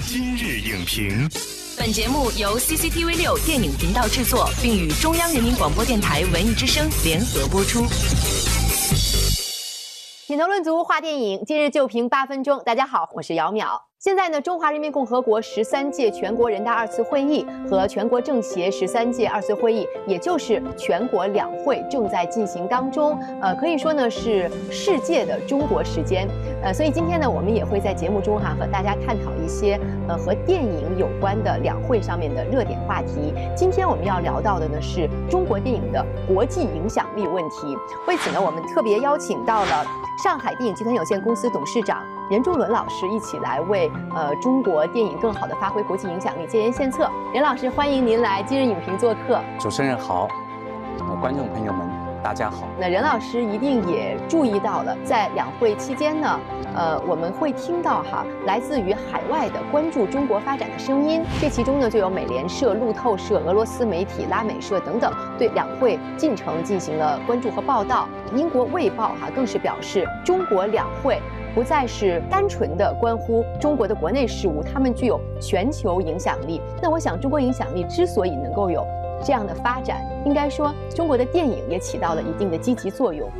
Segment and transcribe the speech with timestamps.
[0.00, 1.28] 今日影评，
[1.76, 7.82] 本节目由 CCTV 六电影频道制作，并与中央人民广播电台文艺之声联合播出。
[10.26, 12.62] 品头论足话电影，今日就评八分钟。
[12.64, 13.91] 大家好，我是姚淼。
[14.02, 23.16] 现在呢，中华人民共和国十三届全国人大二次会议和全国政协十三届二次会议，也就是全国两会正在进行当中。
[23.40, 26.26] 呃，可以说呢是世界的中国时间。
[26.64, 33.32] 呃，所以今天呢，我们也会在节目中哈和大家探讨一些呃和电影有关的两会上面的热点话题。
[33.54, 37.78] 今天我们要聊到的呢是中国电影的国际影响力问题。
[38.08, 39.86] 为此呢，我们特别邀请到了
[40.24, 42.02] 上海电影集团有限公司董事长。
[42.30, 47.10] 任仲伦老师一起来为呃中国电影更好的发挥国际影响力建言献策。
[47.32, 49.40] 任老师，欢迎您来今日影评做客。
[49.58, 50.28] 主持人好，
[51.20, 51.88] 观众朋友们
[52.22, 52.68] 大家好。
[52.78, 56.40] 那任老师一定也注意到了，在两会期间呢，
[56.74, 61.22] 呃，我们会听到哈来自于海外的关注中国发展的声音。
[61.40, 68.06] 这其中呢，就有美联社、路透社、俄罗斯媒体拉美社等等对两会进程进行了关注和报道。
[68.34, 71.20] 英国卫报哈更是表示，中国两会。
[71.54, 76.62] 不再是单纯的关乎中国的国内事务，他们具有全球影响力。
[76.80, 78.86] 那我想，中国影响力之所以能够有
[79.22, 83.30] 这样的发展，应该说中国的电影也起到了一定的积极作用。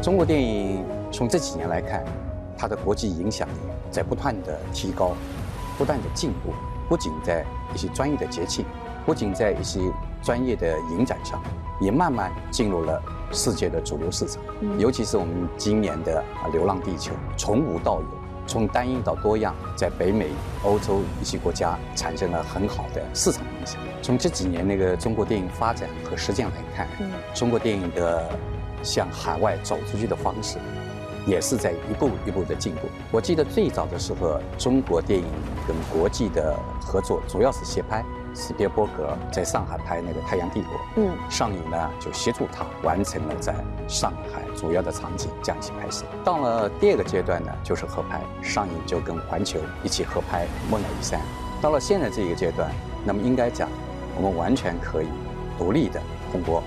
[0.00, 2.04] 中国电影从这几年来看，
[2.56, 3.52] 它的国际影响力
[3.90, 5.14] 在不断的提高，
[5.76, 6.52] 不断的进步。
[6.88, 8.64] 不仅在一些专业的节庆，
[9.04, 9.80] 不仅在一些
[10.22, 11.42] 专业的影展上，
[11.80, 13.02] 也慢慢进入了。
[13.32, 14.42] 世界的主流市场，
[14.78, 18.06] 尤其是我们今年的《流浪地球》，从无到有，
[18.46, 20.30] 从单一到多样，在北美、
[20.64, 23.78] 欧洲一些国家产生了很好的市场影响。
[24.00, 26.88] 从这几年那个中国电影发展和实践来看，
[27.34, 28.30] 中国电影的
[28.82, 30.56] 向海外走出去的方式，
[31.28, 32.88] 也是在一步一步的进步。
[33.12, 35.26] 我记得最早的时候，中国电影
[35.66, 38.02] 跟国际的合作主要是协拍。
[38.34, 43.52] 斯皮尔伯格在上海拍那个《太阳帝国》，嗯，上影呢就协助他完成了在
[43.88, 46.04] 上海主要的场景这样一起拍摄。
[46.22, 51.18] 到了第二个阶段呢，就是合拍，上影就跟环球一起合拍《梦乃伊山》。
[51.60, 52.70] 到了现在这一个阶段，
[53.04, 53.68] 那么应该讲，
[54.14, 55.08] 我们完全可以
[55.58, 56.00] 独立的
[56.30, 56.62] 通过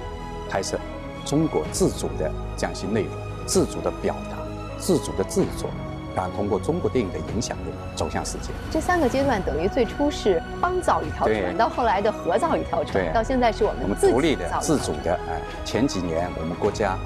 [0.50, 0.78] 拍摄
[1.24, 3.14] 中国自主的这样一些内容，
[3.46, 4.36] 自主的表达，
[4.82, 5.70] 自主的制作。
[6.14, 8.50] 然后通过中国电影的影响力走向世界。
[8.70, 15.18] 这三个阶段等于最初是帮造一条船，到后来的合造一条船，到现在是我们独立的、自主的。
[15.30, 16.98] 哎，前几年我们国家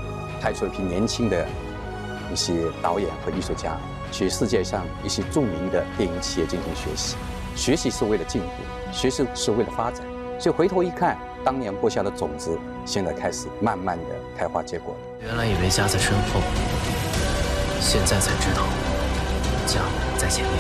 [0.42, 1.46] 派出一批年轻的
[2.34, 3.78] 一些导演和艺术家，
[4.12, 7.16] 去世界上一些著名的电影企业进行学习。
[7.56, 8.48] 学习是为了进步，
[8.92, 10.04] 学习是为了发展。
[10.40, 15.00] 所以回头一看，当年播下的种子，现在开始慢慢的开花结果了。
[15.28, 16.42] 原来以为家在身后，
[17.88, 18.64] 现在才知道。
[19.68, 19.80] 家
[20.18, 20.54] 在前面。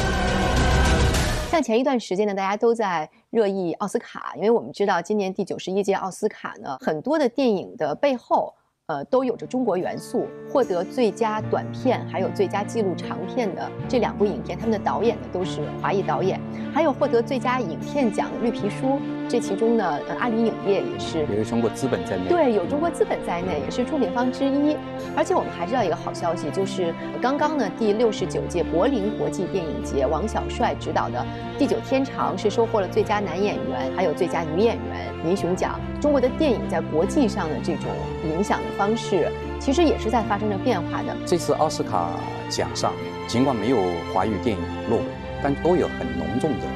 [1.50, 8.54] 像前一段时间呢，大家都在热议奥斯卡，因为我们知道今年第九十一届奥斯卡呢，很多的电影的背后，
[8.86, 10.28] 呃，都有着中国元素。
[10.52, 16.40] 获得最佳短片还有最佳纪录长片的这两部影片，他们的导演呢都是华裔导演。
[16.72, 19.00] 还有获得最佳影片奖的《绿皮书》。
[19.28, 24.78] 这其中呢，阿里影业也是也是中国资本在内，对，有中国资本在内，也是出品方之一。
[25.16, 31.26] 而且我们还知道一个好消息，就是刚刚呢，第六十九届柏林国际电影节，王小帅执导的
[31.60, 35.80] 《地久天长》是收获了最佳男演员，还有最佳女演员银熊奖。
[36.00, 37.86] 中国的电影在国际上的这种
[38.24, 39.28] 影响的方式，
[39.60, 41.16] 其实也是在发生着变化的。
[41.26, 42.10] 这次奥斯卡
[42.48, 42.94] 奖上，
[43.28, 43.78] 尽管没有
[44.14, 45.06] 华语电影落围，
[45.42, 46.68] 但都有很浓重的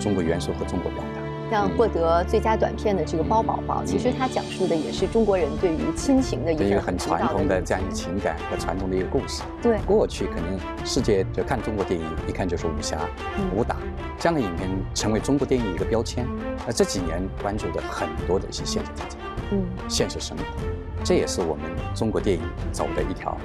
[0.00, 1.23] 中国元素和中国表达。
[1.50, 9.42] 像获得最佳短片的这个《包宝宝》，其实它讲述的也是中国人对于亲情的一个很传统的这样一个情感和传统的一个故事。
[9.62, 12.98] 对，过去可能世界就看中国电影，一看就是武侠、
[13.54, 13.76] 武打
[14.18, 16.26] 这样的影片，成为中国电影一个标签。
[16.66, 19.18] 那这几年关注的很多的一些现实题材，
[19.52, 20.44] 嗯，现实生活，
[21.04, 23.36] 这也是我们中国电影走的一条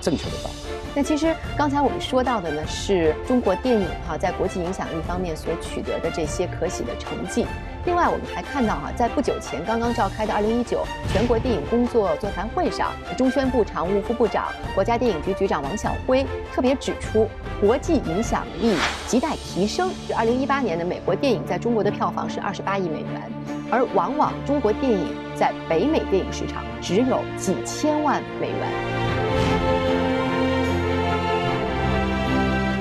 [0.00, 0.56] 正确的道路。
[0.92, 7.46] 那其实刚才我们说到的呢，是中国电影哈在国际影响力方面所取得的这些可喜的成绩。
[7.86, 10.64] 另外，我们还看到哈，在不久前刚刚召开的2019
[11.12, 17.28] 全国电影工作座谈会上，中宣部常务副部长、国家电影局局长王晓辉特别指出，
[17.60, 18.76] 国际影响力
[19.08, 19.90] 亟待提升。
[20.08, 23.32] 就2018年的美国电影在中国的票房是28亿美元，
[23.70, 28.99] 而往往中国电影在北美电影市场只有几千万美元。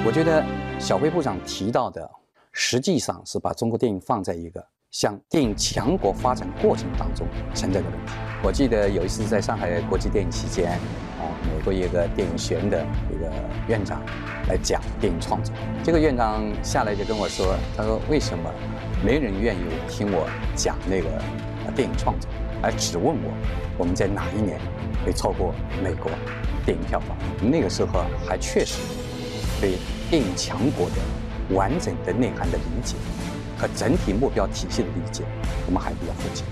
[0.06, 0.44] 我觉得
[0.80, 2.10] 小辉部长提到的，
[2.54, 8.13] 实际上是把中国电影放在一个向电影强国发展过程当中存在的问题。
[8.42, 10.72] 我记得有一次在上海国际电影期间，
[11.19, 12.81] 啊，美国一个电影学院的
[13.12, 13.30] 一个
[13.68, 14.01] 院长
[14.48, 15.54] 来讲电影创作。
[15.84, 18.50] 这个院长下来就跟我说：“他说为什么
[19.06, 19.60] 没人愿意
[19.90, 21.10] 听我讲那个
[21.75, 22.31] 电影创作，
[22.63, 23.34] 而只问我
[23.78, 24.57] 我们在哪一年
[25.06, 25.54] 会超过
[25.84, 26.10] 美国
[26.66, 27.18] 电影票房？
[27.42, 28.80] 那个时候还确实
[29.60, 29.78] 对
[30.10, 32.96] 电影强国的完整的内涵的理解
[33.58, 35.24] 和整体目标体系的理解，
[35.66, 36.46] 我们还比较肤浅。”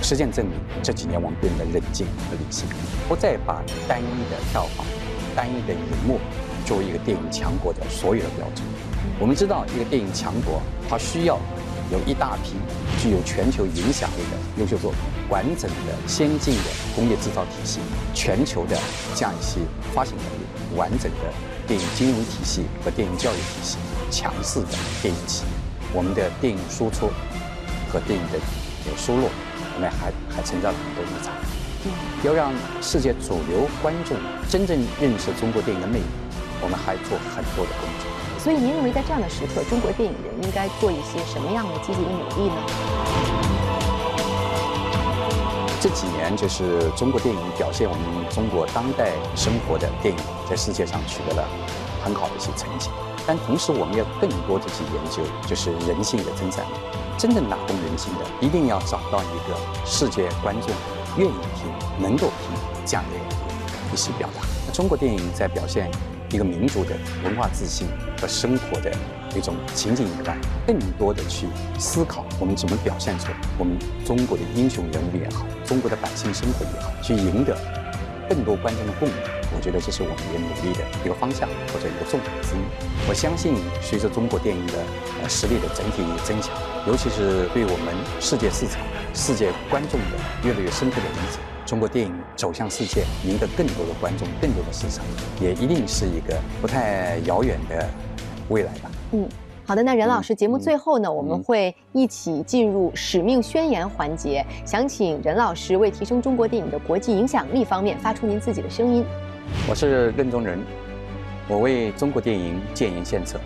[0.00, 2.68] 实践证明，这几年我们变得冷静和理性，
[3.08, 4.86] 不再把单一的票房、
[5.34, 6.20] 单一的荧幕
[6.64, 8.64] 作为一个电影强国的所有的标准。
[9.18, 11.36] 我们知道，一个电影强国，它需要
[11.90, 12.54] 有一大批
[13.02, 17.80] 具有全球影响力的优秀作品，完整的、先进的工业制造体系，
[18.14, 18.78] 全球的
[19.16, 19.58] 这样一些
[19.92, 21.32] 发行能力，完整的
[21.68, 23.76] 电影金融体系和电影教育体系，
[24.10, 24.68] 强势的
[25.02, 25.50] 电影企业。
[25.92, 27.10] 我们的电影输出
[27.92, 28.38] 和电影的
[28.96, 29.28] 输入。
[29.76, 31.32] 我们还还存在很多遗产，
[32.24, 34.16] 要让世界主流观众
[34.48, 36.04] 真正认识中国电影的魅力，
[36.60, 38.10] 我们还做很多的工作。
[38.42, 43.57] 所以，您认为在这样的时刻，中国电影人应该做一些什么样的积极的努力呢？
[45.80, 48.04] 这几年，就是中国电影表现我们
[48.34, 50.20] 中国当代生活的电影，
[50.50, 51.46] 在世界上取得了
[52.02, 52.90] 很好的一些成绩。
[53.24, 56.76] 但同时，我们要更多的去研究，就是人性的真善美。
[57.16, 60.68] 真正打动人心的，一定要找到一个世界观众
[61.16, 61.70] 愿意听、
[62.02, 62.50] 能够听
[62.84, 64.42] 这样的一些表达。
[64.66, 65.88] 那中国电影在表现
[66.30, 67.86] 一个民族的文化自信
[68.20, 68.92] 和生活的
[69.36, 70.36] 一种情景以外，
[70.66, 71.46] 更多的去
[71.78, 73.28] 思考我们怎么表现出
[73.58, 77.56] 我们中国的英雄人物也好，中国的百姓生活也好，去赢得
[78.28, 79.16] 更多观众的共鸣。
[79.56, 82.60] 我觉得这是我们也努力的一个方向或者一个重点之一。
[83.08, 84.74] 我相信，随着中国电影的
[85.22, 86.52] 呃实力的整体增强，
[86.86, 88.76] 尤其是对我们世界市场、
[89.14, 95.04] 世界观众的越来越深刻的理解，中国电影走向世界，赢得更多的观众、更多的市场，
[95.38, 97.86] 也一定是一个不太遥远的
[98.48, 98.90] 未来吧。
[99.12, 99.28] 嗯。
[99.66, 109.04] 好的，那任老师，节目最后呢，我们会一起进入使命宣言环节，想请任老师为提升中国电影的国际影响力方面发出您自己的声音。
[109.68, 110.58] 我是任中仁，
[111.46, 113.38] 我为中国电影建言献策。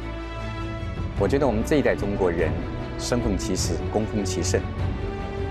[1.18, 2.52] 我觉得我们这一代中国人
[3.00, 4.60] 身逢其时，功逢其盛，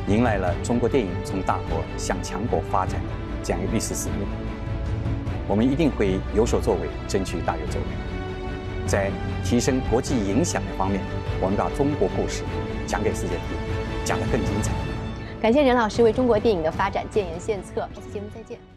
[0.08, 3.08] 迎来了中国电影从大国向强国发展的
[3.44, 4.28] 这样一个历史使命。
[5.48, 7.88] 我们一定会有所作为，争取大有作为。
[8.88, 9.12] 在
[9.44, 11.02] 提升国际影响的方面，
[11.42, 12.44] 我们把中国故事
[12.88, 13.58] 讲给世界听，
[14.04, 14.72] 讲得更精彩。
[15.42, 17.82] 感谢任老师为中国电影的发展建言献策。
[17.94, 18.71] 下期节目再见。